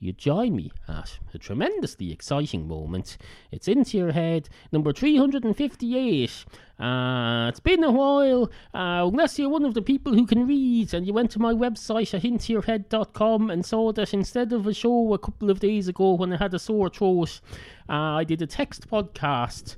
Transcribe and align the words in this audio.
you 0.00 0.12
join 0.12 0.54
me 0.54 0.70
at 0.86 1.18
a 1.34 1.38
tremendously 1.38 2.12
exciting 2.12 2.68
moment. 2.68 3.18
It's 3.50 3.66
into 3.66 3.98
your 3.98 4.12
head, 4.12 4.48
number 4.70 4.92
358. 4.92 6.44
Uh, 6.78 7.48
it's 7.48 7.58
been 7.58 7.82
a 7.82 7.90
while, 7.90 8.44
uh, 8.72 9.08
unless 9.08 9.38
you're 9.38 9.48
one 9.48 9.64
of 9.64 9.74
the 9.74 9.82
people 9.82 10.14
who 10.14 10.26
can 10.26 10.46
read 10.46 10.94
and 10.94 11.04
you 11.06 11.12
went 11.12 11.32
to 11.32 11.40
my 11.40 11.52
website 11.52 12.14
at 12.14 12.24
and 13.50 13.66
saw 13.66 13.92
that 13.92 14.14
instead 14.14 14.52
of 14.52 14.66
a 14.68 14.72
show 14.72 15.12
a 15.12 15.18
couple 15.18 15.50
of 15.50 15.58
days 15.58 15.88
ago 15.88 16.12
when 16.12 16.32
I 16.32 16.36
had 16.36 16.54
a 16.54 16.58
sore 16.60 16.88
throat, 16.88 17.40
uh, 17.88 17.92
I 17.92 18.24
did 18.24 18.40
a 18.40 18.46
text 18.46 18.88
podcast 18.88 19.74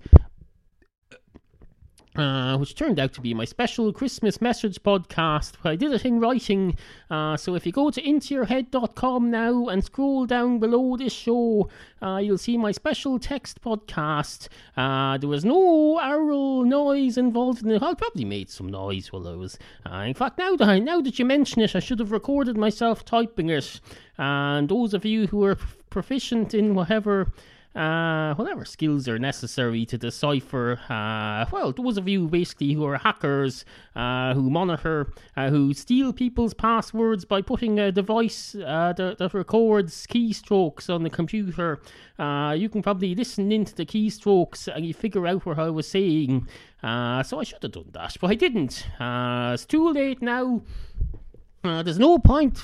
uh, 2.21 2.59
which 2.59 2.75
turned 2.75 3.01
out 3.01 3.13
to 3.15 3.21
be 3.21 3.33
my 3.33 3.45
special 3.45 3.93
Christmas 3.93 4.41
message 4.41 4.83
podcast. 4.83 5.55
I 5.65 5.77
did 5.77 5.93
it 5.93 6.05
in 6.05 6.21
writing, 6.21 6.77
uh, 7.11 7.37
so 7.37 7.55
if 7.55 7.65
you 7.65 7.73
go 7.73 7.91
to 7.91 8.03
intoyourhead.com 8.03 9.31
now 9.31 9.69
and 9.69 9.83
scroll 9.83 10.27
down 10.27 10.59
below 10.59 10.97
this 10.97 11.13
show, 11.13 11.69
uh, 12.03 12.19
you'll 12.19 12.39
see 12.39 12.59
my 12.59 12.73
special 12.73 13.19
text 13.19 13.61
podcast. 13.63 14.49
Uh, 14.77 15.19
there 15.19 15.29
was 15.29 15.45
no 15.45 15.99
oral 16.01 16.65
noise 16.65 17.17
involved 17.17 17.63
in 17.63 17.71
it. 17.71 17.83
I 17.83 17.95
probably 17.95 18.25
made 18.25 18.51
some 18.51 18.69
noise 18.69 19.13
while 19.13 19.27
I 19.27 19.35
was. 19.35 19.59
Uh, 19.91 20.05
in 20.07 20.15
fact, 20.15 20.39
now 20.39 20.57
that 20.57 20.69
I, 20.69 20.79
now 20.79 21.01
that 21.01 21.19
you 21.19 21.25
mention 21.25 21.63
it, 21.63 21.75
I 21.75 21.81
should 21.81 21.99
have 21.99 22.13
recorded 22.13 22.57
myself 22.57 23.05
typing 23.05 23.49
it. 23.49 23.81
And 24.19 24.69
those 24.69 24.93
of 24.93 25.05
you 25.05 25.27
who 25.27 25.45
are 25.45 25.57
proficient 25.89 26.55
in 26.55 26.75
whatever 26.75 27.33
uh, 27.75 28.35
whatever 28.35 28.65
skills 28.65 29.07
are 29.07 29.19
necessary 29.19 29.87
to 29.87 29.97
decipher, 29.97 30.81
uh, 30.89 31.47
well, 31.53 31.73
those 31.73 31.97
of 31.97 32.09
you 32.09 32.27
basically 32.27 32.73
who 32.73 32.85
are 32.85 32.99
hackers, 32.99 33.65
uh, 33.95 34.35
who 34.35 34.51
monitor, 34.51 35.13
uh, 35.37 35.51
who 35.51 35.73
steal 35.73 36.13
people's 36.13 36.53
passwords 36.53 37.25
by 37.25 37.41
putting 37.41 37.79
a 37.79 37.93
device 37.93 38.57
uh, 38.57 38.93
that, 38.97 39.19
that, 39.19 39.35
records 39.35 40.07
keystrokes 40.09 40.93
on 40.93 41.05
the 41.05 41.11
computer, 41.11 41.81
uh, 42.19 42.55
you 42.57 42.69
can 42.69 42.83
probably 42.83 43.15
listen 43.15 43.53
into 43.53 43.75
the 43.75 43.87
keystrokes 43.87 44.67
and 44.75 44.85
you 44.85 44.93
figure 44.93 45.27
out 45.27 45.47
what 45.47 45.59
I 45.59 45.71
was 45.71 45.87
saying. 45.87 46.49
so 46.83 47.39
I 47.39 47.45
should 47.45 47.63
have 47.63 47.73
done 47.73 47.91
that, 47.93 48.17
but 48.21 48.31
I 48.31 48.35
didn't. 48.35 48.87
it's 48.99 49.67
too 49.67 49.93
late 49.93 50.21
now. 50.23 50.63
there's 51.63 52.01
no 52.01 52.19
point 52.19 52.59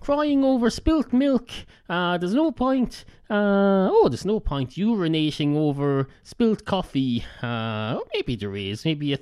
crying 0.00 0.42
over 0.42 0.70
spilt 0.70 1.12
milk. 1.12 1.50
Uh, 1.88 2.18
there's 2.18 2.34
no 2.34 2.50
point 2.50 3.04
uh, 3.30 3.88
oh, 3.92 4.08
there's 4.08 4.24
no 4.24 4.40
point 4.40 4.70
urinating 4.70 5.54
over 5.56 6.08
spilt 6.24 6.64
coffee. 6.64 7.24
Uh, 7.40 7.94
or 7.96 8.02
maybe 8.12 8.34
there 8.34 8.56
is. 8.56 8.84
Maybe 8.84 9.12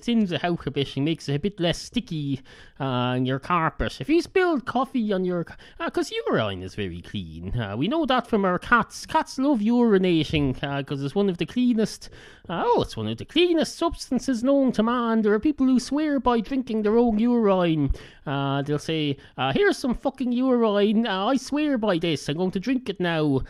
a 0.67 0.71
bit 0.71 0.97
and 0.97 1.05
makes 1.05 1.29
it 1.29 1.35
a 1.35 1.39
bit 1.39 1.61
less 1.61 1.77
sticky 1.77 2.41
uh, 2.81 2.85
on 2.85 3.27
your 3.27 3.39
carpet. 3.39 4.01
If 4.01 4.09
you 4.09 4.23
spilled 4.23 4.65
coffee 4.65 5.13
on 5.13 5.27
your... 5.27 5.47
Because 5.79 6.11
uh, 6.11 6.15
urine 6.27 6.63
is 6.63 6.75
very 6.75 7.03
clean. 7.03 7.55
Uh, 7.61 7.77
we 7.77 7.87
know 7.87 8.07
that 8.07 8.27
from 8.27 8.47
our 8.47 8.59
cats. 8.59 9.05
Cats 9.05 9.39
love 9.39 9.59
urinating 9.59 10.55
because 10.55 11.03
uh, 11.03 11.05
it's 11.05 11.15
one 11.15 11.29
of 11.29 11.37
the 11.37 11.45
cleanest... 11.45 12.09
Oh, 12.49 12.81
it's 12.81 12.97
one 12.97 13.09
of 13.09 13.19
the 13.19 13.27
cleanest 13.27 13.77
substances 13.77 14.43
known 14.43 14.73
to 14.73 14.83
man. 14.83 15.21
There 15.21 15.35
are 15.35 15.39
people 15.39 15.67
who 15.67 15.79
swear 15.79 16.19
by 16.19 16.41
drinking 16.41 16.81
their 16.81 16.97
own 16.97 17.19
urine. 17.19 17.93
They'll 18.25 18.79
say, 18.79 19.19
here's 19.53 19.77
some 19.77 19.93
fucking 19.93 20.33
urine. 20.33 21.07
I 21.07 21.37
swear 21.37 21.77
by 21.77 21.99
this. 21.99 22.27
I'm 22.27 22.39
going 22.39 22.53
to 22.53 22.61
drink 22.61 22.89
it 22.89 23.01
now 23.01 23.43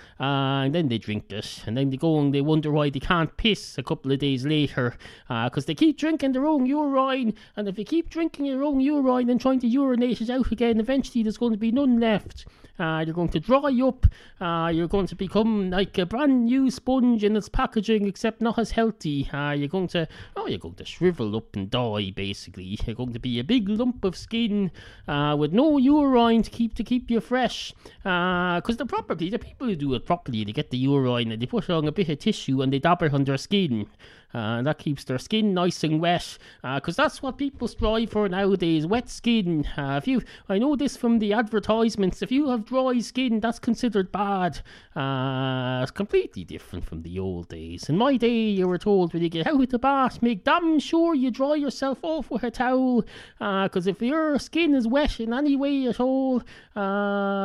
and 0.64 0.74
then 0.74 0.88
they 0.88 0.98
drink 0.98 1.30
it, 1.30 1.62
and 1.66 1.76
then 1.76 1.90
they 1.90 1.96
go 1.96 2.18
and 2.18 2.34
they 2.34 2.40
wonder 2.40 2.70
why 2.70 2.90
they 2.90 3.00
can't 3.00 3.36
piss 3.36 3.78
a 3.78 3.82
couple 3.82 4.12
of 4.12 4.18
days 4.18 4.44
later, 4.44 4.96
because 5.28 5.64
uh, 5.64 5.66
they 5.66 5.74
keep 5.74 5.98
drinking 5.98 6.32
their 6.32 6.46
own 6.46 6.66
urine, 6.66 7.34
and 7.56 7.68
if 7.68 7.78
you 7.78 7.84
keep 7.84 8.10
drinking 8.10 8.46
your 8.46 8.62
own 8.64 8.80
urine 8.80 9.30
and 9.30 9.40
trying 9.40 9.60
to 9.60 9.66
urinate 9.66 10.20
it 10.20 10.30
out 10.30 10.50
again, 10.52 10.80
eventually 10.80 11.22
there's 11.22 11.38
going 11.38 11.52
to 11.52 11.58
be 11.58 11.72
none 11.72 11.98
left. 12.00 12.46
Uh, 12.78 13.02
you're 13.04 13.14
going 13.14 13.28
to 13.28 13.40
dry 13.40 13.76
up. 13.82 14.06
Uh, 14.40 14.70
you're 14.72 14.86
going 14.86 15.06
to 15.06 15.16
become 15.16 15.68
like 15.70 15.98
a 15.98 16.06
brand 16.06 16.44
new 16.44 16.70
sponge 16.70 17.24
in 17.24 17.34
its 17.34 17.48
packaging, 17.48 18.06
except 18.06 18.40
not 18.40 18.56
as 18.56 18.70
healthy. 18.70 19.28
Uh, 19.32 19.50
you're 19.50 19.68
going 19.68 19.88
to 19.88 20.06
oh, 20.36 20.46
you're 20.46 20.60
going 20.60 20.74
to 20.74 20.84
shrivel 20.84 21.34
up 21.36 21.56
and 21.56 21.70
die. 21.70 22.12
Basically, 22.14 22.78
you're 22.86 22.94
going 22.94 23.12
to 23.12 23.18
be 23.18 23.40
a 23.40 23.44
big 23.44 23.68
lump 23.68 24.04
of 24.04 24.16
skin 24.16 24.70
uh, 25.08 25.34
with 25.36 25.52
no 25.52 25.76
urine 25.76 26.42
to 26.42 26.50
keep 26.50 26.74
to 26.74 26.84
keep 26.84 27.10
you 27.10 27.20
fresh. 27.20 27.74
Because 28.04 28.76
uh, 28.76 28.78
the 28.78 28.86
properly, 28.86 29.28
the 29.28 29.40
people 29.40 29.66
who 29.66 29.74
do 29.74 29.94
it 29.94 30.06
properly, 30.06 30.37
they 30.44 30.52
get 30.52 30.70
the 30.70 30.78
urine 30.78 31.32
and 31.32 31.42
they 31.42 31.46
put 31.46 31.68
on 31.70 31.86
a 31.86 31.92
bit 31.92 32.08
of 32.08 32.18
tissue 32.18 32.62
and 32.62 32.72
they 32.72 32.78
dab 32.78 33.02
it 33.02 33.14
on 33.14 33.24
their 33.24 33.36
skin 33.36 33.86
and 34.32 34.66
that 34.66 34.78
keeps 34.78 35.04
their 35.04 35.18
skin 35.18 35.54
nice 35.54 35.82
and 35.84 36.00
wet 36.00 36.38
because 36.74 36.98
uh, 36.98 37.02
that's 37.02 37.22
what 37.22 37.38
people 37.38 37.66
strive 37.66 38.10
for 38.10 38.28
nowadays 38.28 38.86
wet 38.86 39.08
skin. 39.08 39.66
Uh, 39.76 39.98
if 40.02 40.06
you 40.06 40.22
I 40.48 40.58
know 40.58 40.76
this 40.76 40.96
from 40.96 41.18
the 41.18 41.32
advertisements 41.32 42.20
if 42.20 42.30
you 42.30 42.48
have 42.50 42.66
dry 42.66 42.98
skin 42.98 43.40
that's 43.40 43.58
considered 43.58 44.12
bad. 44.12 44.60
Uh, 44.94 45.80
it's 45.82 45.90
completely 45.90 46.44
different 46.44 46.84
from 46.84 47.02
the 47.02 47.18
old 47.18 47.48
days. 47.48 47.88
In 47.88 47.96
my 47.96 48.16
day 48.16 48.48
you 48.48 48.68
were 48.68 48.78
told 48.78 49.14
when 49.14 49.22
you 49.22 49.28
get 49.28 49.46
out 49.46 49.60
of 49.60 49.68
the 49.70 49.78
bath 49.78 50.22
make 50.22 50.44
damn 50.44 50.78
sure 50.78 51.14
you 51.14 51.30
dry 51.30 51.54
yourself 51.54 51.98
off 52.02 52.30
with 52.30 52.42
a 52.42 52.50
towel 52.50 53.04
because 53.38 53.86
if 53.86 54.02
your 54.02 54.38
skin 54.38 54.74
is 54.74 54.86
wet 54.86 55.20
in 55.20 55.32
any 55.32 55.56
way 55.56 55.86
at 55.86 56.00
all 56.00 56.42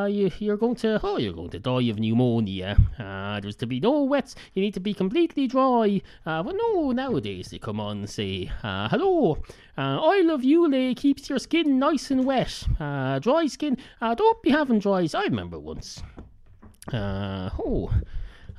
you, 0.09 0.31
you're 0.39 0.57
going 0.57 0.75
to 0.75 0.99
oh 1.03 1.17
you're 1.17 1.33
going 1.33 1.49
to 1.49 1.59
die 1.59 1.83
of 1.83 1.97
pneumonia. 1.99 2.77
There's 3.41 3.55
to 3.57 3.67
be 3.67 3.79
no 3.79 4.03
wet. 4.03 4.35
you 4.53 4.61
need 4.61 4.73
to 4.73 4.79
be 4.79 4.93
completely 4.93 5.47
dry. 5.47 6.01
But 6.25 6.55
no 6.55 6.72
nowadays 6.73 7.49
they 7.49 7.59
come 7.59 7.79
on 7.79 7.99
and 7.99 8.09
say, 8.09 8.51
uh, 8.63 8.89
hello, 8.89 9.37
uh, 9.77 9.99
oil 10.01 10.31
of 10.31 10.41
Ulay 10.41 10.95
keeps 10.95 11.29
your 11.29 11.39
skin 11.39 11.79
nice 11.79 12.11
and 12.11 12.25
wet. 12.25 12.63
Uh, 12.79 13.19
dry 13.19 13.47
skin, 13.47 13.77
uh, 14.01 14.15
don't 14.15 14.41
be 14.41 14.49
having 14.49 14.79
dries. 14.79 15.13
I 15.13 15.23
remember 15.23 15.59
once. 15.59 16.01
Uh, 16.91 17.49
oh, 17.59 17.91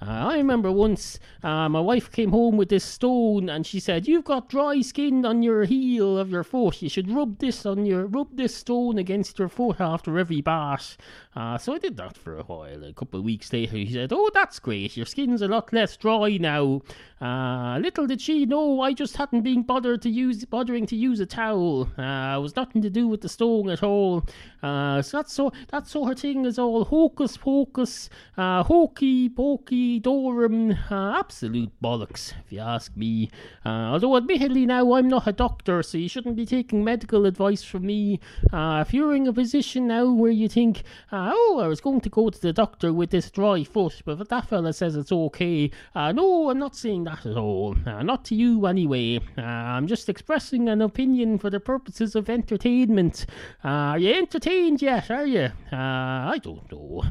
uh, 0.00 0.04
I 0.04 0.36
remember 0.36 0.70
once 0.72 1.18
my 1.42 1.80
wife 1.80 2.10
came 2.10 2.30
home 2.30 2.56
with 2.56 2.68
this 2.68 2.84
stone 2.84 3.48
and 3.48 3.66
she 3.66 3.80
said, 3.80 4.06
You've 4.06 4.24
got 4.24 4.48
dry 4.48 4.80
skin 4.80 5.24
on 5.24 5.42
your 5.42 5.64
heel 5.64 6.16
of 6.18 6.30
your 6.30 6.44
foot. 6.44 6.82
You 6.82 6.88
should 6.88 7.10
rub 7.10 7.38
this 7.38 7.66
on 7.66 7.84
your 7.86 8.06
rub 8.06 8.36
this 8.36 8.54
stone 8.54 8.98
against 8.98 9.38
your 9.38 9.48
foot 9.48 9.80
after 9.80 10.18
every 10.18 10.40
bath. 10.40 10.96
Uh, 11.36 11.58
so 11.58 11.74
I 11.74 11.78
did 11.78 11.96
that 11.96 12.16
for 12.16 12.38
a 12.38 12.44
while. 12.44 12.84
A 12.84 12.92
couple 12.92 13.18
of 13.18 13.24
weeks 13.24 13.52
later, 13.52 13.76
he 13.76 13.92
said, 13.92 14.12
Oh, 14.12 14.30
that's 14.32 14.58
great. 14.58 14.96
Your 14.96 15.06
skin's 15.06 15.42
a 15.42 15.48
lot 15.48 15.72
less 15.72 15.96
dry 15.96 16.36
now. 16.36 16.82
Uh, 17.20 17.78
little 17.78 18.06
did 18.06 18.20
she 18.20 18.44
know 18.44 18.82
I 18.82 18.92
just 18.92 19.16
hadn't 19.16 19.42
been 19.42 19.62
bothered 19.62 20.02
to 20.02 20.10
use 20.10 20.44
bothering 20.44 20.84
to 20.86 20.96
use 20.96 21.20
a 21.20 21.26
towel. 21.26 21.88
Uh, 21.96 22.36
it 22.36 22.42
was 22.42 22.54
nothing 22.54 22.82
to 22.82 22.90
do 22.90 23.08
with 23.08 23.22
the 23.22 23.28
stone 23.28 23.70
at 23.70 23.82
all. 23.82 24.26
Uh, 24.62 25.00
so 25.00 25.18
that's 25.18 25.32
so 25.32 25.50
that 25.68 25.86
sort 25.86 26.12
of 26.12 26.18
thing 26.18 26.44
is 26.44 26.58
all 26.58 26.84
hocus 26.84 27.36
pocus, 27.36 28.10
uh, 28.36 28.62
hokey 28.62 29.28
pokey 29.28 30.00
dorum, 30.00 30.76
uh, 30.90 31.18
absolute 31.18 31.70
bollocks, 31.82 32.34
if 32.44 32.52
you 32.52 32.60
ask 32.60 32.94
me. 32.96 33.30
Uh, 33.64 33.92
although 33.92 34.16
admittedly 34.16 34.66
now 34.66 34.92
I'm 34.92 35.08
not 35.08 35.26
a 35.26 35.32
doctor, 35.32 35.82
so 35.82 35.96
you 35.96 36.08
shouldn't 36.08 36.36
be 36.36 36.44
taking 36.44 36.84
medical 36.84 37.24
advice 37.24 37.62
from 37.62 37.86
me. 37.86 38.20
Uh, 38.52 38.84
if 38.86 38.92
you're 38.92 39.14
in 39.14 39.26
a 39.26 39.32
position 39.32 39.86
now 39.86 40.12
where 40.12 40.30
you 40.30 40.48
think, 40.48 40.82
uh, 41.10 41.23
oh, 41.32 41.60
I 41.62 41.68
was 41.68 41.80
going 41.80 42.00
to 42.02 42.08
go 42.08 42.30
to 42.30 42.40
the 42.40 42.52
doctor 42.52 42.92
with 42.92 43.10
this 43.10 43.30
dry 43.30 43.64
foot, 43.64 44.02
but 44.04 44.28
that 44.28 44.48
fella 44.48 44.72
says 44.72 44.96
it's 44.96 45.12
okay, 45.12 45.70
uh, 45.94 46.12
no, 46.12 46.50
I'm 46.50 46.58
not 46.58 46.76
saying 46.76 47.04
that 47.04 47.24
at 47.24 47.36
all. 47.36 47.76
Uh, 47.86 48.02
not 48.02 48.24
to 48.26 48.34
you, 48.34 48.66
anyway. 48.66 49.20
Uh, 49.38 49.42
I'm 49.42 49.86
just 49.86 50.08
expressing 50.08 50.68
an 50.68 50.80
opinion 50.80 51.38
for 51.38 51.50
the 51.50 51.60
purposes 51.60 52.14
of 52.14 52.28
entertainment. 52.28 53.26
Uh, 53.64 53.68
are 53.68 53.98
you 53.98 54.14
entertained 54.14 54.82
yet, 54.82 55.10
are 55.10 55.26
you? 55.26 55.50
Uh, 55.72 55.76
I 55.76 56.40
don't 56.42 56.70
know. 56.70 57.04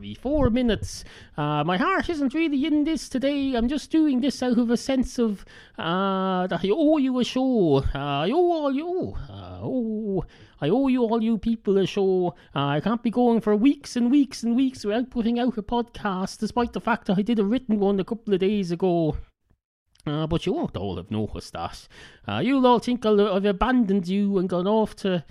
We? 0.00 0.14
Four 0.14 0.50
minutes. 0.50 1.04
Uh, 1.36 1.62
my 1.64 1.76
heart 1.76 2.08
isn't 2.08 2.34
really 2.34 2.64
in 2.66 2.84
this 2.84 3.08
today. 3.08 3.54
I'm 3.54 3.68
just 3.68 3.90
doing 3.90 4.20
this 4.20 4.42
out 4.42 4.58
of 4.58 4.70
a 4.70 4.76
sense 4.76 5.18
of 5.18 5.44
uh, 5.78 6.46
that 6.46 6.64
I 6.64 6.70
owe 6.70 6.98
you 6.98 7.18
a 7.18 7.24
show. 7.24 7.84
Uh, 7.94 7.98
I 7.98 8.30
owe 8.30 8.52
all 8.52 8.72
you. 8.72 9.16
Uh, 9.28 9.60
oh, 9.62 10.24
I 10.60 10.68
owe 10.68 10.88
you 10.88 11.02
all 11.02 11.22
you 11.22 11.38
people 11.38 11.78
a 11.78 11.86
show. 11.86 12.34
Uh, 12.54 12.66
I 12.66 12.80
can't 12.80 13.02
be 13.02 13.10
going 13.10 13.40
for 13.40 13.54
weeks 13.54 13.96
and 13.96 14.10
weeks 14.10 14.42
and 14.42 14.56
weeks 14.56 14.84
without 14.84 15.10
putting 15.10 15.38
out 15.38 15.58
a 15.58 15.62
podcast, 15.62 16.38
despite 16.38 16.72
the 16.72 16.80
fact 16.80 17.06
that 17.06 17.18
I 17.18 17.22
did 17.22 17.38
a 17.38 17.44
written 17.44 17.78
one 17.78 18.00
a 18.00 18.04
couple 18.04 18.34
of 18.34 18.40
days 18.40 18.70
ago. 18.70 19.16
Uh, 20.06 20.26
but 20.26 20.46
you 20.46 20.54
won't 20.54 20.76
all 20.76 20.96
have 20.96 21.10
noticed 21.10 21.52
that. 21.52 21.86
Uh, 22.26 22.38
you'll 22.38 22.66
all 22.66 22.78
think 22.78 23.04
I'll, 23.04 23.34
I've 23.34 23.44
abandoned 23.44 24.08
you 24.08 24.38
and 24.38 24.48
gone 24.48 24.66
off 24.66 24.96
to. 24.96 25.24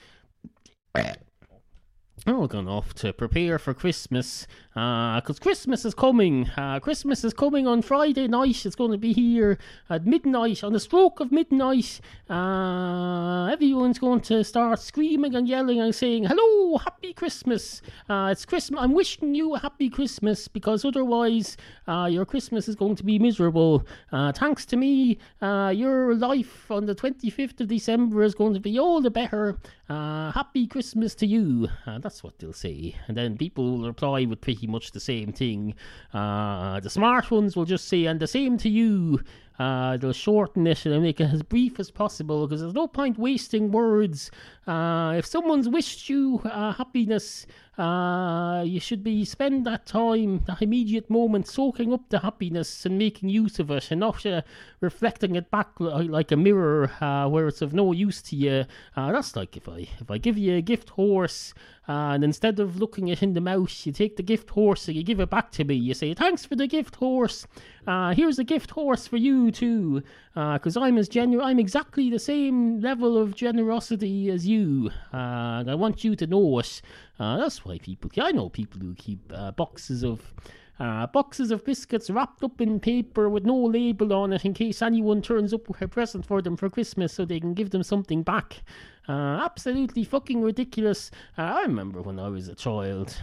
Oh, 2.26 2.48
gone 2.48 2.68
off 2.68 2.96
to 2.96 3.14
prepare 3.14 3.60
for 3.60 3.76
Christmas 3.76 4.48
because 4.74 5.40
uh, 5.40 5.42
Christmas 5.42 5.86
is 5.86 5.94
coming. 5.94 6.50
Uh, 6.58 6.80
Christmas 6.80 7.24
is 7.24 7.34
coming 7.34 7.68
on 7.68 7.84
Friday 7.84 8.28
night. 8.28 8.66
It's 8.66 8.76
going 8.76 8.92
to 8.92 8.98
be 8.98 9.14
here 9.14 9.60
at 9.90 10.06
midnight. 10.06 10.64
On 10.64 10.74
the 10.74 10.80
stroke 10.80 11.20
of 11.20 11.32
midnight, 11.32 12.02
uh, 12.30 13.50
everyone's 13.52 14.00
going 14.00 14.22
to 14.22 14.44
start 14.44 14.80
screaming 14.80 15.36
and 15.36 15.48
yelling 15.48 15.80
and 15.80 15.94
saying, 15.94 16.26
"Hello, 16.26 16.78
Happy 16.78 17.14
Christmas! 17.14 17.82
Uh, 18.10 18.30
it's 18.32 18.46
Christmas. 18.46 18.82
I'm 18.82 18.94
wishing 18.94 19.36
you 19.36 19.54
a 19.54 19.60
happy 19.60 19.90
Christmas 19.90 20.48
because 20.48 20.84
otherwise, 20.84 21.56
uh, 21.88 22.08
your 22.12 22.26
Christmas 22.26 22.68
is 22.68 22.76
going 22.76 22.96
to 22.96 23.04
be 23.04 23.20
miserable. 23.20 23.86
Uh, 24.12 24.32
thanks 24.32 24.66
to 24.66 24.76
me, 24.76 25.20
your 25.42 26.16
life 26.16 26.70
on 26.72 26.88
the 26.88 26.96
25th 26.96 27.62
of 27.62 27.68
December 27.68 28.24
is 28.24 28.34
going 28.34 28.56
to 28.56 28.60
be 28.60 28.80
all 28.80 29.02
the 29.02 29.12
better 29.12 29.58
uh, 29.90 30.32
Happy 30.32 30.68
Christmas 30.68 31.16
to 31.16 31.26
you. 31.26 31.70
Uh, 31.86 32.00
that's 32.00 32.24
what 32.24 32.38
they'll 32.40 32.54
say. 32.54 32.96
And 33.08 33.16
then 33.16 33.38
people 33.38 33.78
will 33.78 33.88
reply 33.88 34.26
with 34.26 34.42
pretty 34.42 34.68
much 34.68 34.92
the 34.92 35.00
same 35.00 35.32
thing. 35.32 35.76
Uh, 36.14 36.80
the 36.80 36.90
smart 36.90 37.32
ones 37.32 37.56
will 37.56 37.66
just 37.66 37.88
say, 37.88 38.06
and 38.06 38.20
the 38.20 38.28
same 38.28 38.58
to 38.58 38.70
you. 38.70 39.22
Uh, 39.60 39.98
they'll 39.98 40.14
shorten 40.14 40.68
it 40.68 40.86
and 40.86 41.02
make 41.02 41.20
it 41.20 41.34
as 41.34 41.42
brief 41.42 41.80
as 41.80 41.90
possible 41.90 42.46
because 42.46 42.62
there's 42.62 42.74
no 42.74 42.88
point 42.88 43.18
wasting 43.18 43.72
words. 43.72 44.30
Uh, 44.68 45.16
if 45.18 45.26
someone's 45.26 45.68
wished 45.68 46.10
you 46.10 46.42
uh, 46.46 46.74
happiness, 46.74 47.48
uh, 47.78 48.64
you 48.66 48.80
should 48.80 49.04
be 49.04 49.24
spend 49.24 49.66
that 49.68 49.86
time, 49.86 50.44
that 50.48 50.62
immediate 50.62 51.10
moment, 51.10 51.48
soaking 51.48 51.94
up 51.94 52.10
the 52.10 52.20
happiness 52.20 52.86
and 52.86 52.98
making 52.98 53.30
use 53.30 53.60
of 53.60 53.70
it, 53.70 53.92
and 53.92 54.00
not 54.00 54.26
uh, 54.26 54.42
reflecting 54.82 55.36
it 55.36 55.52
back 55.52 55.70
like 55.80 56.32
a 56.32 56.38
mirror 56.38 56.92
uh, 57.02 57.28
where 57.30 57.48
it's 57.48 57.62
of 57.62 57.74
no 57.74 57.92
use 57.92 58.22
to 58.24 58.36
you. 58.36 58.66
Uh, 58.96 59.12
that's 59.12 59.36
like 59.36 59.56
if 59.56 59.70
I 59.70 59.88
if 60.00 60.10
I 60.10 60.18
give 60.18 60.38
you 60.38 60.56
a 60.56 60.62
gift 60.62 60.90
horse. 60.90 61.54
Uh, 61.90 62.12
and 62.12 62.24
instead 62.26 62.60
of 62.60 62.82
looking 62.82 63.08
it 63.08 63.24
in 63.24 63.32
the 63.34 63.40
mouth, 63.40 63.86
you 63.86 63.94
take 63.94 64.18
the 64.18 64.24
gift 64.24 64.50
horse 64.50 64.90
and 64.90 64.98
you 64.98 65.04
give 65.04 65.22
it 65.22 65.30
back 65.30 65.52
to 65.52 65.64
me. 65.64 65.74
You 65.74 65.94
say, 65.94 66.14
Thanks 66.14 66.44
for 66.44 66.58
the 66.58 66.68
gift 66.68 66.98
horse. 66.98 67.48
Uh, 67.88 68.14
here's 68.14 68.38
a 68.38 68.44
gift 68.44 68.72
horse 68.72 69.08
for 69.08 69.16
you, 69.16 69.52
too. 69.52 70.04
Because 70.34 70.76
I'm 70.76 70.98
as 70.98 71.08
genu- 71.08 71.42
I'm 71.42 71.60
exactly 71.60 72.10
the 72.10 72.20
same 72.20 72.82
level 72.82 73.18
of 73.18 73.36
generosity 73.36 74.30
as 74.30 74.46
you. 74.46 74.92
and 75.14 75.72
I 75.72 75.76
want 75.76 76.04
you 76.04 76.18
to 76.18 76.28
know 76.28 76.60
it. 76.60 76.82
That's 77.18 77.66
why 77.66 77.78
people, 77.80 78.10
I 78.20 78.32
know 78.32 78.50
people 78.50 78.80
who 78.80 78.94
keep 78.96 79.32
boxes 79.56 80.04
of 80.04 80.34
uh, 80.80 81.08
boxes 81.08 81.52
of 81.52 81.66
biscuits 81.66 82.10
wrapped 82.10 82.44
up 82.44 82.62
in 82.62 82.80
paper 82.80 83.30
with 83.30 83.46
no 83.46 83.56
label 83.56 84.14
on 84.14 84.34
it 84.34 84.46
in 84.46 84.54
case 84.54 84.82
anyone 84.82 85.22
turns 85.22 85.54
up 85.54 85.68
with 85.68 85.82
a 85.82 85.88
present 85.88 86.26
for 86.26 86.42
them 86.42 86.56
for 86.56 86.70
Christmas 86.70 87.14
so 87.14 87.26
they 87.26 87.40
can 87.40 87.54
give 87.54 87.72
them 87.72 87.84
something 87.84 88.22
back. 88.22 88.62
Uh, 89.10 89.42
absolutely 89.44 90.04
fucking 90.04 90.42
ridiculous. 90.42 91.10
Uh, 91.38 91.42
I 91.42 91.62
remember 91.64 92.02
when 92.02 92.20
I 92.20 92.30
was 92.30 92.48
a 92.48 92.56
child. 92.56 93.16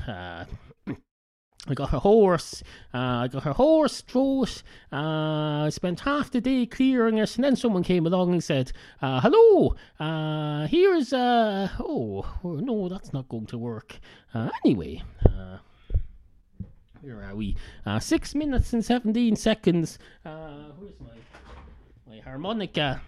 I 1.66 1.72
got 1.72 1.90
her 1.90 1.98
horse. 1.98 2.62
Uh, 2.92 2.98
I 3.24 3.28
got 3.28 3.44
her 3.44 3.54
horse 3.54 4.02
throat. 4.02 4.62
Uh, 4.92 5.64
I 5.64 5.70
spent 5.70 6.00
half 6.00 6.30
the 6.30 6.42
day 6.42 6.66
clearing 6.66 7.16
it, 7.16 7.36
and 7.36 7.44
then 7.44 7.56
someone 7.56 7.82
came 7.82 8.06
along 8.06 8.32
and 8.32 8.44
said, 8.44 8.70
uh, 9.00 9.20
"Hello, 9.22 9.74
uh, 9.98 10.66
here's 10.66 11.14
uh, 11.14 11.68
oh 11.80 12.26
no, 12.42 12.90
that's 12.90 13.14
not 13.14 13.30
going 13.30 13.46
to 13.46 13.56
work." 13.56 13.98
Uh, 14.34 14.50
anyway, 14.62 15.02
where 17.00 17.22
are 17.22 17.34
we? 17.34 17.56
Six 17.98 18.34
minutes 18.34 18.74
and 18.74 18.84
seventeen 18.84 19.34
seconds. 19.34 19.98
Where's 20.22 21.00
my 21.00 21.16
my 22.06 22.18
harmonica? 22.18 23.00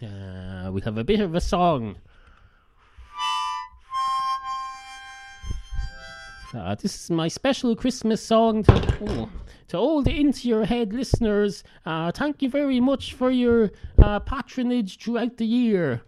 We 0.00 0.80
have 0.80 0.96
a 0.96 1.04
bit 1.04 1.20
of 1.20 1.34
a 1.34 1.40
song. 1.42 1.96
Uh, 6.52 6.74
this 6.74 7.04
is 7.04 7.10
my 7.10 7.28
special 7.28 7.76
Christmas 7.76 8.20
song 8.20 8.64
to, 8.64 8.96
oh, 9.02 9.30
to 9.68 9.76
all 9.78 10.02
the 10.02 10.10
Into 10.10 10.48
Your 10.48 10.64
Head 10.64 10.92
listeners. 10.92 11.62
Uh, 11.86 12.10
thank 12.10 12.42
you 12.42 12.50
very 12.50 12.80
much 12.80 13.14
for 13.14 13.30
your 13.30 13.70
uh, 14.02 14.18
patronage 14.18 14.98
throughout 14.98 15.36
the 15.36 15.46
year. 15.46 16.02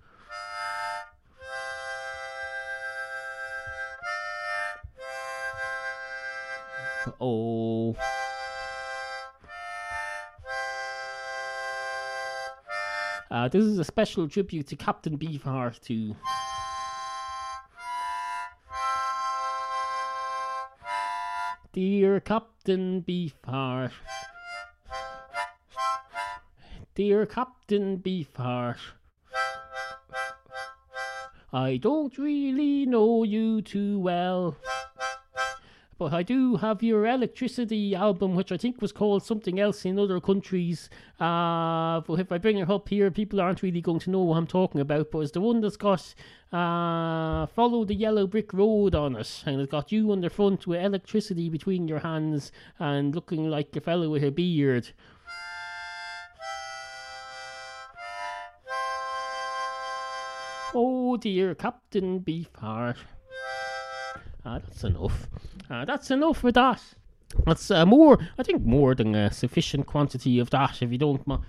Oh. 7.20 7.96
This 13.50 13.64
is 13.64 13.78
a 13.78 13.84
special 13.84 14.28
tribute 14.28 14.68
to 14.68 14.76
Captain 14.76 15.18
Beefheart 15.18 15.80
too. 15.80 16.16
Dear 21.72 22.20
Captain 22.20 23.00
Beefheart. 23.00 23.92
Dear 26.94 27.24
Captain 27.24 27.96
Beefheart. 27.96 28.76
I 31.50 31.78
don't 31.78 32.18
really 32.18 32.84
know 32.84 33.24
you 33.24 33.62
too 33.62 33.98
well. 33.98 34.58
But 36.02 36.14
I 36.14 36.24
do 36.24 36.56
have 36.56 36.82
your 36.82 37.06
electricity 37.06 37.94
album, 37.94 38.34
which 38.34 38.50
I 38.50 38.56
think 38.56 38.82
was 38.82 38.90
called 38.90 39.22
something 39.22 39.60
else 39.60 39.84
in 39.84 40.00
other 40.00 40.18
countries. 40.18 40.90
Uh, 41.20 42.00
but 42.00 42.18
if 42.18 42.32
I 42.32 42.38
bring 42.38 42.58
it 42.58 42.68
up 42.68 42.88
here, 42.88 43.08
people 43.12 43.40
aren't 43.40 43.62
really 43.62 43.80
going 43.80 44.00
to 44.00 44.10
know 44.10 44.22
what 44.22 44.36
I'm 44.36 44.48
talking 44.48 44.80
about. 44.80 45.12
But 45.12 45.20
it's 45.20 45.30
the 45.30 45.40
one 45.40 45.60
that's 45.60 45.76
got 45.76 46.12
uh, 46.52 47.46
Follow 47.46 47.84
the 47.84 47.94
Yellow 47.94 48.26
Brick 48.26 48.52
Road 48.52 48.96
on 48.96 49.14
it. 49.14 49.44
And 49.46 49.60
it's 49.60 49.70
got 49.70 49.92
you 49.92 50.10
on 50.10 50.22
the 50.22 50.28
front 50.28 50.66
with 50.66 50.84
electricity 50.84 51.48
between 51.48 51.86
your 51.86 52.00
hands 52.00 52.50
and 52.80 53.14
looking 53.14 53.48
like 53.48 53.76
a 53.76 53.80
fellow 53.80 54.10
with 54.10 54.24
a 54.24 54.32
beard. 54.32 54.88
Oh 60.74 61.16
dear, 61.16 61.54
Captain 61.54 62.18
Beefheart. 62.18 62.96
Ah, 64.44 64.58
that's 64.58 64.84
enough. 64.84 65.28
Uh, 65.70 65.84
that's 65.84 66.10
enough 66.10 66.38
for 66.38 66.52
that. 66.52 66.82
That's 67.46 67.70
uh, 67.70 67.86
more, 67.86 68.18
I 68.38 68.42
think, 68.42 68.62
more 68.64 68.94
than 68.94 69.14
a 69.14 69.32
sufficient 69.32 69.86
quantity 69.86 70.38
of 70.38 70.50
that. 70.50 70.82
If 70.82 70.90
you 70.92 70.98
don't 70.98 71.26
mind, 71.26 71.42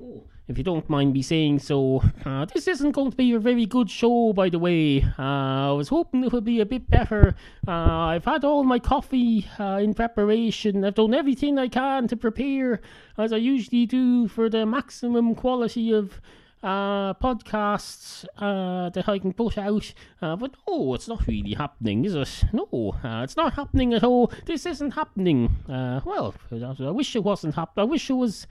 oh, 0.00 0.24
if 0.48 0.56
you 0.56 0.62
don't 0.62 0.88
mind 0.88 1.12
me 1.12 1.22
saying 1.22 1.58
so, 1.58 2.02
uh, 2.24 2.44
this 2.44 2.68
isn't 2.68 2.92
going 2.92 3.10
to 3.10 3.16
be 3.16 3.32
a 3.32 3.40
very 3.40 3.66
good 3.66 3.90
show, 3.90 4.32
by 4.32 4.48
the 4.48 4.60
way. 4.60 5.04
I 5.18 5.72
was 5.72 5.88
hoping 5.88 6.22
it 6.22 6.32
would 6.32 6.44
be 6.44 6.60
a 6.60 6.66
bit 6.66 6.88
better. 6.88 7.34
I've 7.66 8.24
had 8.24 8.44
all 8.44 8.62
my 8.62 8.78
coffee 8.78 9.48
in 9.58 9.92
preparation. 9.94 10.84
I've 10.84 10.94
done 10.94 11.14
everything 11.14 11.58
I 11.58 11.66
can 11.66 12.06
to 12.08 12.16
prepare, 12.16 12.80
as 13.18 13.32
I 13.32 13.38
usually 13.38 13.86
do, 13.86 14.28
for 14.28 14.48
the 14.48 14.64
maximum 14.64 15.34
quality 15.34 15.90
of 15.90 16.20
uh, 16.62 17.14
podcasts 17.14 18.24
uh, 18.38 18.90
that 18.90 19.08
I 19.08 19.18
can 19.18 19.32
put 19.32 19.58
out. 19.58 19.92
Uh, 20.20 20.36
but 20.36 20.54
no, 20.66 20.94
it's 20.94 21.08
not 21.08 21.26
really 21.26 21.54
happening, 21.54 22.04
is 22.04 22.14
it? 22.14 22.44
No, 22.52 22.96
uh, 23.04 23.22
it's 23.22 23.36
not 23.36 23.54
happening 23.54 23.94
at 23.94 24.04
all. 24.04 24.32
This 24.46 24.66
isn't 24.66 24.92
happening. 24.92 25.56
Uh, 25.68 26.00
well, 26.04 26.34
I 26.50 26.90
wish 26.90 27.14
it 27.14 27.24
wasn't 27.24 27.54
happening. 27.54 27.86
I 27.86 27.90
wish 27.90 28.10
it 28.10 28.14
was 28.14 28.46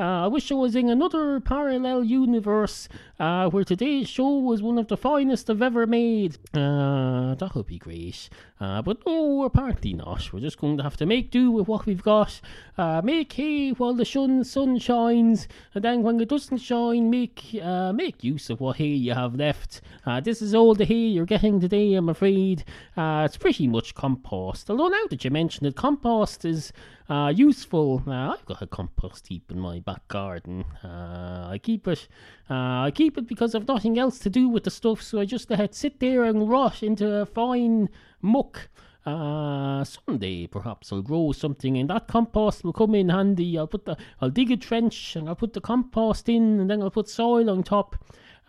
uh, 0.00 0.24
I 0.24 0.28
wish 0.28 0.50
I 0.50 0.54
was 0.54 0.74
in 0.74 0.88
another 0.88 1.40
parallel 1.40 2.04
universe 2.04 2.88
uh, 3.18 3.50
where 3.50 3.64
today's 3.64 4.08
show 4.08 4.38
was 4.38 4.62
one 4.62 4.78
of 4.78 4.88
the 4.88 4.96
finest 4.96 5.50
I've 5.50 5.60
ever 5.60 5.86
made. 5.86 6.38
Uh, 6.54 7.34
that 7.34 7.52
would 7.54 7.66
be 7.66 7.78
great. 7.78 8.30
Uh, 8.58 8.80
but 8.80 9.04
no, 9.04 9.44
apparently 9.44 9.92
not. 9.92 10.32
We're 10.32 10.40
just 10.40 10.58
going 10.58 10.78
to 10.78 10.82
have 10.82 10.96
to 10.96 11.06
make 11.06 11.30
do 11.30 11.50
with 11.50 11.68
what 11.68 11.84
we've 11.84 12.02
got. 12.02 12.40
Uh, 12.78 13.02
make 13.04 13.30
hay 13.34 13.72
while 13.72 13.92
the 13.92 14.06
sun, 14.06 14.42
sun 14.42 14.78
shines, 14.78 15.46
and 15.74 15.84
then 15.84 16.02
when 16.02 16.18
it 16.18 16.30
doesn't 16.30 16.58
shine, 16.58 17.10
make 17.10 17.60
uh, 17.62 17.92
make 17.92 18.24
use 18.24 18.48
of 18.48 18.58
what 18.60 18.78
hay 18.78 18.86
you 18.86 19.12
have 19.12 19.34
left. 19.34 19.82
this 20.22 20.40
is 20.40 20.54
all 20.54 20.74
the 20.74 20.86
hay 20.86 20.94
you're 20.94 21.26
getting 21.26 21.60
today, 21.60 21.92
I'm 21.92 22.08
afraid. 22.08 22.64
it's 22.96 23.36
pretty 23.36 23.66
much 23.66 23.94
compost. 23.94 24.70
Although 24.70 24.88
now 24.88 25.04
that 25.10 25.24
you 25.24 25.30
mention 25.30 25.66
it, 25.66 25.76
compost 25.76 26.46
is 26.46 26.72
uh, 27.10 27.28
useful. 27.28 28.02
Uh, 28.06 28.32
I've 28.32 28.46
got 28.46 28.62
a 28.62 28.66
compost 28.66 29.26
heap 29.26 29.50
in 29.50 29.58
my 29.58 29.80
back 29.80 30.06
garden. 30.08 30.64
Uh, 30.84 31.48
I 31.50 31.58
keep 31.58 31.88
it. 31.88 32.06
Uh, 32.48 32.84
I 32.84 32.92
keep 32.94 33.18
it 33.18 33.26
because 33.26 33.54
I've 33.54 33.66
nothing 33.66 33.98
else 33.98 34.18
to 34.20 34.30
do 34.30 34.48
with 34.48 34.64
the 34.64 34.70
stuff, 34.70 35.02
so 35.02 35.20
I 35.20 35.24
just 35.24 35.50
let 35.50 35.74
sit 35.74 35.98
there 35.98 36.24
and 36.24 36.48
rot 36.48 36.82
into 36.82 37.12
a 37.16 37.26
fine 37.26 37.88
muck. 38.22 38.68
Uh, 39.04 39.82
someday 39.82 40.46
perhaps 40.46 40.92
I'll 40.92 41.00
grow 41.00 41.32
something 41.32 41.78
and 41.78 41.88
that 41.88 42.06
compost 42.06 42.62
will 42.62 42.72
come 42.72 42.94
in 42.94 43.08
handy. 43.08 43.58
I'll 43.58 43.66
put 43.66 43.86
the 43.86 43.96
I'll 44.20 44.30
dig 44.30 44.50
a 44.50 44.56
trench 44.58 45.16
and 45.16 45.26
I'll 45.26 45.34
put 45.34 45.54
the 45.54 45.60
compost 45.60 46.28
in 46.28 46.60
and 46.60 46.70
then 46.70 46.82
I'll 46.82 46.90
put 46.90 47.08
soil 47.08 47.48
on 47.48 47.62
top. 47.62 47.96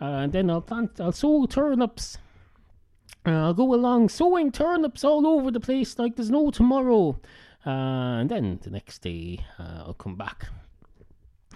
Uh, 0.00 0.04
and 0.04 0.32
then 0.32 0.50
I'll 0.50 0.60
plant 0.60 1.00
I'll 1.00 1.12
sow 1.12 1.46
turnips. 1.46 2.18
I'll 3.24 3.54
go 3.54 3.72
along 3.72 4.10
sowing 4.10 4.52
turnips 4.52 5.04
all 5.04 5.26
over 5.26 5.50
the 5.50 5.60
place 5.60 5.98
like 5.98 6.16
there's 6.16 6.30
no 6.30 6.50
tomorrow. 6.50 7.18
And 7.64 8.30
then 8.30 8.58
the 8.62 8.70
next 8.70 9.02
day 9.02 9.44
uh, 9.58 9.84
I'll 9.86 9.94
come 9.94 10.16
back. 10.16 10.48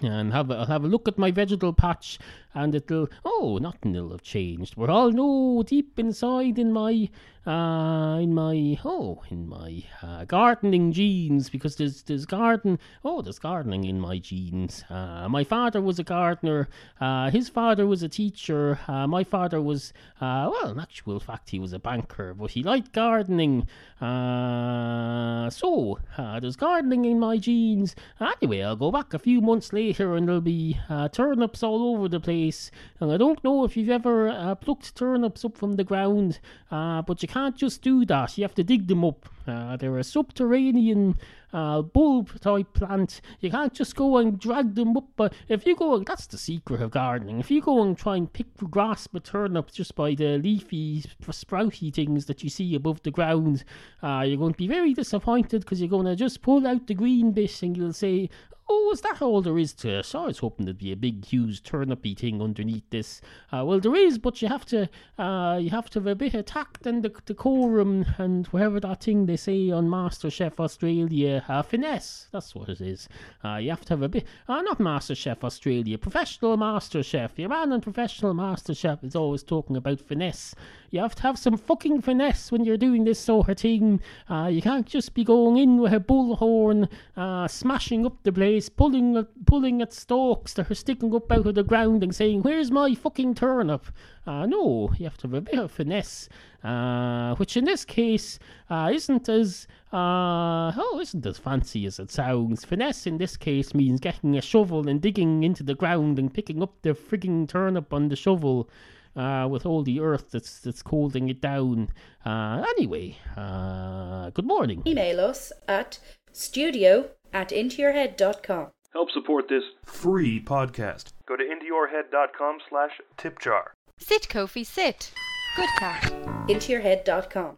And 0.01 0.31
have 0.31 0.51
a, 0.51 0.55
I'll 0.55 0.65
have 0.67 0.83
a 0.83 0.87
look 0.87 1.07
at 1.07 1.17
my 1.17 1.31
vegetable 1.31 1.73
patch, 1.73 2.19
and 2.57 2.73
it'll 2.73 3.07
oh 3.23 3.59
nothing 3.61 3.93
will 3.93 4.09
have 4.09 4.23
changed. 4.23 4.75
We're 4.75 4.89
all 4.89 5.11
know 5.11 5.63
deep 5.63 5.99
inside 5.99 6.57
in 6.57 6.73
my 6.73 7.09
uh, 7.45 8.17
in 8.19 8.33
my 8.33 8.77
oh 8.83 9.23
in 9.29 9.47
my 9.47 9.83
uh, 10.01 10.25
gardening 10.25 10.91
genes 10.91 11.49
because 11.49 11.77
there's 11.77 12.01
there's 12.03 12.25
garden 12.25 12.77
oh 13.05 13.21
there's 13.21 13.39
gardening 13.39 13.85
in 13.85 13.99
my 13.99 14.17
genes. 14.17 14.83
Uh, 14.89 15.29
my 15.29 15.43
father 15.43 15.79
was 15.79 15.99
a 15.99 16.03
gardener. 16.03 16.67
Uh, 16.99 17.29
his 17.29 17.47
father 17.47 17.85
was 17.85 18.03
a 18.03 18.09
teacher. 18.09 18.79
Uh, 18.87 19.07
my 19.07 19.23
father 19.23 19.61
was 19.61 19.93
uh, 20.19 20.49
well 20.51 20.71
in 20.71 20.79
actual 20.79 21.19
fact 21.19 21.51
he 21.51 21.59
was 21.59 21.73
a 21.73 21.79
banker, 21.79 22.33
but 22.33 22.51
he 22.51 22.63
liked 22.63 22.91
gardening. 22.91 23.67
so 24.01 25.99
there's 26.17 26.55
gardening 26.57 27.05
in 27.05 27.19
my 27.19 27.37
genes. 27.37 27.95
Anyway, 28.19 28.61
I'll 28.61 28.75
go 28.75 28.91
back 28.91 29.13
a 29.13 29.19
few 29.19 29.41
months 29.41 29.71
later 29.71 30.15
and 30.15 30.27
there'll 30.27 30.41
be 30.41 30.77
turnips 31.11 31.63
all 31.63 31.95
over 31.95 32.09
the 32.09 32.19
place 32.19 32.46
case. 32.47 32.71
And 32.99 33.11
I 33.11 33.17
don't 33.17 33.43
know 33.43 33.63
if 33.63 33.77
you've 33.77 33.89
ever 33.89 34.29
uh, 34.29 34.55
plucked 34.55 34.95
turnips 34.95 35.45
up 35.45 35.57
from 35.57 35.75
the 35.75 35.83
ground, 35.83 36.39
uh, 36.71 37.01
but 37.01 37.21
you 37.21 37.27
can't 37.27 37.55
just 37.55 37.81
do 37.81 38.05
that. 38.05 38.37
You 38.37 38.43
have 38.43 38.55
to 38.55 38.63
dig 38.63 38.87
them 38.87 39.03
up. 39.03 39.29
Uh, 39.47 39.77
they're 39.77 39.97
a 39.97 40.03
subterranean 40.03 41.17
uh, 41.53 41.81
bulb 41.81 42.39
type 42.41 42.73
plant. 42.73 43.21
You 43.39 43.49
can't 43.49 43.73
just 43.73 43.95
go 43.95 44.17
and 44.17 44.39
drag 44.39 44.75
them 44.75 44.97
up. 44.97 45.07
But 45.15 45.33
if 45.47 45.65
you 45.65 45.75
go, 45.75 45.99
that's 45.99 46.27
the 46.27 46.37
secret 46.37 46.81
of 46.81 46.91
gardening. 46.91 47.39
If 47.39 47.49
you 47.51 47.61
go 47.61 47.81
and 47.81 47.97
try 47.97 48.17
and 48.17 48.31
pick 48.31 48.47
grasp 48.57 49.15
a 49.15 49.19
turnips 49.19 49.73
just 49.73 49.95
by 49.95 50.15
the 50.15 50.37
leafy, 50.37 51.03
sprouty 51.21 51.93
things 51.93 52.25
that 52.25 52.43
you 52.43 52.49
see 52.49 52.75
above 52.75 53.01
the 53.03 53.11
ground, 53.11 53.63
uh, 54.03 54.23
you're 54.25 54.37
going 54.37 54.53
to 54.53 54.57
be 54.57 54.67
very 54.67 54.93
disappointed 54.93 55.61
because 55.61 55.79
you're 55.79 55.89
going 55.89 56.05
to 56.05 56.15
just 56.15 56.41
pull 56.41 56.67
out 56.67 56.87
the 56.87 56.93
green 56.93 57.31
bit 57.31 57.61
and 57.63 57.77
you'll 57.77 57.93
say, 57.93 58.29
Oh, 58.69 58.91
is 58.91 58.99
that 59.01 59.21
all 59.21 59.41
there 59.41 59.57
is 59.57 59.73
to 59.75 59.99
it? 59.99 60.13
I 60.13 60.25
was 60.25 60.39
hoping 60.39 60.65
there'd 60.65 60.77
be 60.77 60.91
a 60.91 60.97
big, 60.97 61.23
huge 61.23 61.63
turnipy 61.63 62.17
thing 62.17 62.41
underneath 62.41 62.89
this. 62.89 63.21
Uh, 63.51 63.63
well, 63.63 63.79
there 63.79 63.95
is, 63.95 64.17
but 64.17 64.41
you 64.41 64.49
have 64.49 64.65
to, 64.65 64.89
uh, 65.17 65.57
you 65.61 65.69
have 65.69 65.89
to 65.91 65.99
have 65.99 66.07
a 66.07 66.15
bit 66.15 66.33
of 66.33 66.45
tact 66.45 66.85
and 66.85 67.01
the 67.01 67.09
decorum 67.25 68.05
and 68.17 68.47
whatever 68.47 68.81
that 68.81 69.03
thing 69.03 69.25
they 69.25 69.37
say 69.37 69.71
on 69.71 69.87
MasterChef 69.87 70.59
Australia, 70.59 71.45
uh, 71.47 71.61
finesse. 71.61 72.27
That's 72.33 72.53
what 72.55 72.67
it 72.67 72.81
is. 72.81 73.07
Uh, 73.43 73.55
you 73.55 73.69
have 73.69 73.85
to 73.85 73.93
have 73.93 74.01
a 74.01 74.09
bit, 74.09 74.25
uh, 74.49 74.61
not 74.61 74.79
MasterChef 74.79 75.45
Australia, 75.45 75.97
professional 75.97 76.57
MasterChef. 76.57 77.37
Your 77.37 77.49
man 77.49 77.71
on 77.71 77.79
professional 77.79 78.33
MasterChef 78.33 79.01
is 79.03 79.15
always 79.15 79.43
talking 79.43 79.77
about 79.77 80.01
finesse. 80.01 80.53
You 80.89 81.01
have 81.01 81.15
to 81.15 81.23
have 81.23 81.37
some 81.37 81.57
fucking 81.57 82.01
finesse 82.01 82.51
when 82.51 82.63
you're 82.63 82.77
doing 82.77 83.03
this 83.03 83.19
sort 83.19 83.49
of 83.49 83.57
thing. 83.57 84.01
Uh, 84.29 84.47
you 84.51 84.61
can't 84.61 84.85
just 84.85 85.13
be 85.13 85.23
going 85.23 85.57
in 85.57 85.77
with 85.77 85.93
a 85.93 85.99
bullhorn, 85.99 86.89
uh, 87.15 87.47
smashing 87.47 88.05
up 88.05 88.23
the 88.23 88.31
place, 88.57 88.69
pulling 88.69 89.15
at, 89.17 89.45
pulling 89.45 89.81
at 89.81 89.93
stalks 89.93 90.53
that 90.53 90.71
are 90.71 90.75
sticking 90.75 91.13
up 91.13 91.31
out 91.31 91.45
of 91.45 91.55
the 91.55 91.63
ground 91.63 92.03
and 92.03 92.15
saying, 92.15 92.41
Where's 92.41 92.71
my 92.71 92.95
fucking 92.95 93.35
turnip? 93.35 93.85
Uh, 94.25 94.45
no, 94.45 94.91
you 94.97 95.05
have 95.05 95.17
to 95.17 95.27
have 95.27 95.33
a 95.33 95.41
bit 95.41 95.59
of 95.59 95.71
finesse, 95.71 96.27
uh, 96.63 97.35
which 97.35 97.55
in 97.55 97.65
this 97.65 97.85
case 97.85 98.39
uh, 98.69 98.89
isn't 98.91 99.29
as 99.29 99.67
uh, 99.93 100.71
oh, 100.75 100.99
isn't 101.01 101.25
as 101.25 101.37
fancy 101.37 101.85
as 101.85 101.99
it 101.99 102.11
sounds. 102.11 102.65
Finesse 102.65 103.05
in 103.05 103.17
this 103.17 103.37
case 103.37 103.75
means 103.75 103.99
getting 103.99 104.35
a 104.35 104.41
shovel 104.41 104.89
and 104.89 105.01
digging 105.01 105.43
into 105.43 105.63
the 105.63 105.75
ground 105.75 106.17
and 106.17 106.33
picking 106.33 106.63
up 106.63 106.81
the 106.81 106.89
frigging 106.89 107.47
turnip 107.47 107.93
on 107.93 108.09
the 108.09 108.15
shovel 108.15 108.69
uh, 109.15 109.47
with 109.49 109.65
all 109.65 109.83
the 109.83 109.99
earth 109.99 110.31
that's 110.31 110.59
that's 110.61 110.81
holding 110.85 111.29
it 111.29 111.41
down. 111.41 111.89
Uh, 112.25 112.65
anyway, 112.77 113.15
uh, 113.35 114.31
good 114.31 114.45
morning. 114.45 114.81
Email 114.87 115.19
us 115.19 115.51
at 115.67 115.99
studio 116.33 117.09
at 117.33 117.49
intoyourhead.com. 117.49 118.67
Help 118.93 119.11
support 119.11 119.47
this 119.47 119.63
free 119.85 120.41
podcast. 120.43 121.11
Go 121.27 121.35
to 121.35 121.43
intoyourhead.com 121.43 122.57
slash 122.69 122.91
tipjar. 123.17 123.63
Sit, 123.99 124.27
Kofi, 124.29 124.65
sit. 124.65 125.11
Good 125.55 125.69
cat. 125.79 126.03
Intoyourhead.com. 126.47 127.55